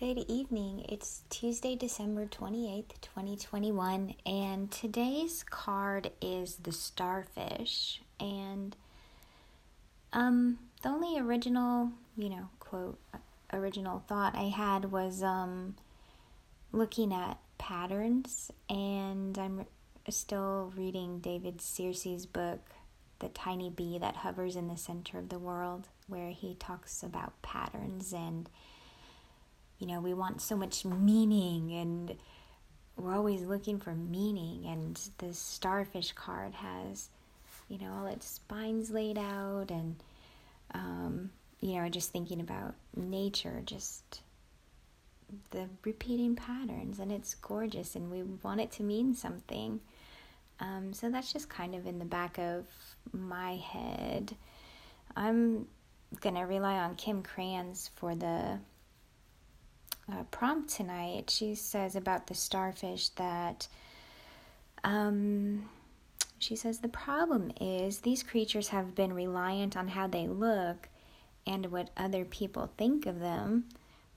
Good 0.00 0.24
evening. 0.26 0.84
It's 0.88 1.22
Tuesday, 1.30 1.76
December 1.76 2.26
28th, 2.26 3.00
2021, 3.00 4.16
and 4.26 4.68
today's 4.68 5.44
card 5.44 6.10
is 6.20 6.56
the 6.56 6.72
starfish. 6.72 8.02
And 8.18 8.74
um 10.12 10.58
the 10.82 10.88
only 10.88 11.16
original, 11.20 11.92
you 12.16 12.28
know, 12.28 12.48
quote 12.58 12.98
original 13.52 14.02
thought 14.08 14.34
I 14.34 14.48
had 14.48 14.90
was 14.90 15.22
um 15.22 15.76
looking 16.72 17.12
at 17.12 17.38
patterns 17.58 18.50
and 18.68 19.38
I'm 19.38 19.64
still 20.08 20.72
reading 20.76 21.20
David 21.20 21.60
Searcy's 21.60 22.26
book 22.26 22.58
The 23.20 23.28
Tiny 23.28 23.70
Bee 23.70 23.98
That 23.98 24.16
Hovers 24.16 24.56
in 24.56 24.66
the 24.66 24.76
Center 24.76 25.18
of 25.18 25.28
the 25.28 25.38
World 25.38 25.86
where 26.08 26.30
he 26.30 26.56
talks 26.56 27.04
about 27.04 27.40
patterns 27.42 28.12
and 28.12 28.50
you 29.78 29.86
know, 29.86 30.00
we 30.00 30.14
want 30.14 30.40
so 30.40 30.56
much 30.56 30.84
meaning 30.84 31.72
and 31.72 32.16
we're 32.96 33.14
always 33.14 33.42
looking 33.42 33.78
for 33.78 33.94
meaning. 33.94 34.66
And 34.66 35.00
the 35.18 35.34
starfish 35.34 36.12
card 36.12 36.54
has, 36.54 37.10
you 37.68 37.78
know, 37.78 37.92
all 37.92 38.06
its 38.06 38.26
spines 38.28 38.90
laid 38.90 39.18
out 39.18 39.70
and, 39.70 39.96
um, 40.72 41.30
you 41.60 41.74
know, 41.76 41.88
just 41.88 42.12
thinking 42.12 42.40
about 42.40 42.74
nature, 42.96 43.62
just 43.64 44.20
the 45.50 45.68
repeating 45.84 46.36
patterns, 46.36 46.98
and 46.98 47.10
it's 47.10 47.34
gorgeous, 47.34 47.96
and 47.96 48.10
we 48.10 48.22
want 48.22 48.60
it 48.60 48.70
to 48.72 48.82
mean 48.82 49.14
something. 49.14 49.80
Um, 50.60 50.92
so 50.92 51.10
that's 51.10 51.32
just 51.32 51.48
kind 51.48 51.74
of 51.74 51.86
in 51.86 51.98
the 51.98 52.04
back 52.04 52.38
of 52.38 52.66
my 53.12 53.56
head. 53.56 54.36
I'm 55.16 55.66
gonna 56.20 56.46
rely 56.46 56.74
on 56.74 56.94
Kim 56.94 57.22
Krans 57.22 57.90
for 57.96 58.14
the 58.14 58.58
uh, 60.10 60.22
prompt 60.30 60.70
tonight, 60.70 61.30
she 61.30 61.54
says 61.54 61.96
about 61.96 62.26
the 62.26 62.34
starfish 62.34 63.08
that 63.10 63.68
um, 64.82 65.68
she 66.38 66.56
says 66.56 66.78
the 66.78 66.88
problem 66.88 67.52
is 67.60 68.00
these 68.00 68.22
creatures 68.22 68.68
have 68.68 68.94
been 68.94 69.12
reliant 69.12 69.76
on 69.76 69.88
how 69.88 70.06
they 70.06 70.28
look 70.28 70.88
and 71.46 71.66
what 71.66 71.90
other 71.96 72.24
people 72.24 72.70
think 72.76 73.06
of 73.06 73.20
them 73.20 73.64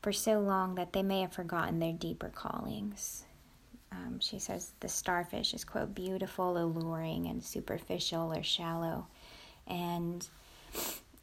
for 0.01 0.11
so 0.11 0.39
long 0.39 0.75
that 0.75 0.93
they 0.93 1.03
may 1.03 1.21
have 1.21 1.33
forgotten 1.33 1.79
their 1.79 1.93
deeper 1.93 2.29
callings. 2.29 3.23
Um, 3.91 4.19
she 4.19 4.39
says 4.39 4.73
the 4.81 4.89
starfish 4.89 5.53
is, 5.53 5.63
quote, 5.63 5.95
beautiful, 5.95 6.57
alluring, 6.57 7.27
and 7.27 7.43
superficial 7.43 8.33
or 8.33 8.43
shallow. 8.43 9.07
And 9.65 10.27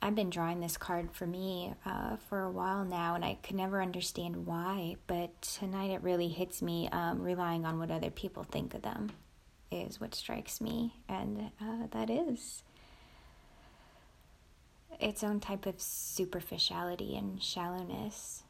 I've 0.04 0.14
been 0.14 0.28
drawing 0.28 0.60
this 0.60 0.76
card 0.76 1.08
for 1.12 1.26
me 1.26 1.72
uh, 1.86 2.16
for 2.28 2.42
a 2.42 2.50
while 2.50 2.84
now, 2.84 3.14
and 3.14 3.24
I 3.24 3.38
could 3.42 3.56
never 3.56 3.80
understand 3.80 4.44
why. 4.44 4.96
But 5.06 5.40
tonight 5.40 5.92
it 5.92 6.02
really 6.02 6.28
hits 6.28 6.60
me. 6.60 6.90
Um, 6.92 7.22
relying 7.22 7.64
on 7.64 7.78
what 7.78 7.90
other 7.90 8.10
people 8.10 8.44
think 8.44 8.74
of 8.74 8.82
them 8.82 9.12
is 9.70 10.02
what 10.02 10.14
strikes 10.14 10.60
me, 10.60 11.00
and 11.08 11.50
uh, 11.58 11.86
that 11.92 12.10
is 12.10 12.62
its 15.00 15.24
own 15.24 15.40
type 15.40 15.64
of 15.64 15.80
superficiality 15.80 17.16
and 17.16 17.42
shallowness. 17.42 18.42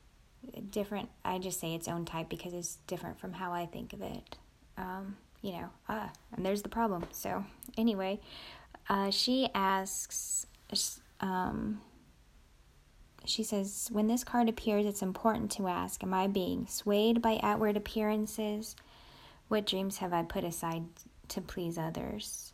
Different. 0.71 1.09
I 1.25 1.39
just 1.39 1.61
say 1.61 1.77
its 1.77 1.87
own 1.87 2.05
type 2.05 2.29
because 2.29 2.53
it's 2.53 2.79
different 2.89 3.21
from 3.21 3.33
how 3.33 3.53
I 3.53 3.67
think 3.67 3.93
of 3.93 4.03
it. 4.03 4.39
Um, 4.77 5.17
you 5.41 5.53
know, 5.53 5.69
ah, 5.89 6.11
and 6.33 6.45
there's 6.45 6.63
the 6.63 6.69
problem. 6.69 7.05
So 7.13 7.45
anyway, 7.79 8.19
uh, 8.89 9.13
she 9.13 9.49
asks 9.55 10.49
um, 11.21 11.81
she 13.25 13.43
says, 13.43 13.89
when 13.91 14.07
this 14.07 14.25
card 14.25 14.49
appears, 14.49 14.87
it's 14.87 15.03
important 15.03 15.51
to 15.53 15.69
ask 15.69 16.03
Am 16.03 16.13
I 16.13 16.27
being 16.27 16.67
swayed 16.67 17.23
by 17.23 17.41
outward 17.43 17.77
appearances? 17.77 18.77
What 19.49 19.67
dreams 19.67 19.99
have 19.99 20.13
I 20.13 20.23
put 20.23 20.45
aside 20.45 20.85
to 21.29 21.41
please 21.41 21.79
others? 21.79 22.53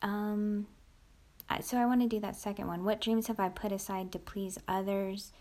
Um, 0.00 0.66
so 1.60 1.76
I 1.76 1.86
want 1.86 2.00
to 2.00 2.08
do 2.08 2.20
that 2.20 2.36
second 2.36 2.66
one. 2.66 2.84
What 2.84 3.00
dreams 3.00 3.26
have 3.26 3.40
I 3.40 3.48
put 3.48 3.72
aside 3.72 4.12
to 4.12 4.18
please 4.18 4.58
others? 4.66 5.32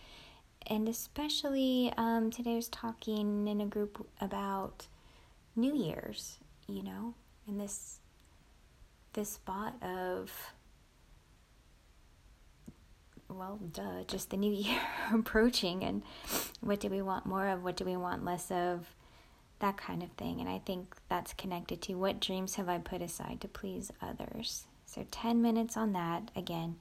And 0.68 0.88
especially 0.88 1.94
um, 1.98 2.30
today 2.32 2.54
I 2.54 2.56
was 2.56 2.70
talking 2.70 3.48
in 3.48 3.62
a 3.62 3.66
group 3.66 4.06
about 4.20 4.88
New 5.56 5.76
Year's, 5.76 6.38
you 6.68 6.84
know, 6.84 7.16
and 7.48 7.60
this 7.60 8.00
this 9.14 9.32
spot 9.32 9.74
of 9.82 10.54
well, 13.42 13.60
duh, 13.74 14.04
just 14.08 14.30
the 14.30 14.38
new 14.38 14.52
year 14.66 14.80
approaching 15.12 15.84
and 15.84 16.04
what 16.62 16.80
do 16.80 16.90
we 16.90 17.02
want 17.02 17.26
more 17.26 17.48
of? 17.48 17.64
What 17.64 17.76
do 17.76 17.86
we 17.86 17.98
want 17.98 18.24
less 18.24 18.52
of? 18.52 18.96
That 19.60 19.78
kind 19.78 20.04
of 20.04 20.12
thing. 20.12 20.40
And 20.40 20.48
I 20.50 20.60
think 20.60 20.96
that's 21.10 21.34
connected 21.34 21.82
to 21.84 21.96
what 21.96 22.20
dreams 22.20 22.56
have 22.56 22.70
I 22.70 22.78
put 22.78 23.02
aside 23.02 23.42
to 23.42 23.48
please 23.48 23.92
others. 24.02 24.66
So 24.86 25.06
10 25.10 25.42
minutes 25.42 25.76
on 25.76 25.94
that. 25.94 26.30
Again, 26.36 26.76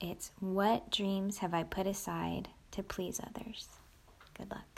it's 0.00 0.30
what 0.40 0.90
dreams 0.90 1.38
have 1.38 1.54
I 1.54 1.62
put 1.62 1.86
aside 1.86 2.48
to 2.72 2.82
please 2.82 3.20
others? 3.20 3.68
Good 4.36 4.50
luck. 4.50 4.73